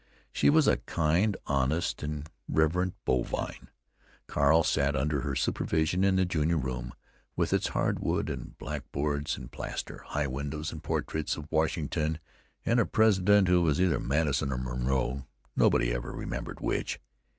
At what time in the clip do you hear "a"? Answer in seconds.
0.67-0.77, 12.79-12.85